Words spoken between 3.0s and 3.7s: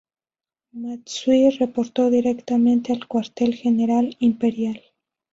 Cuartel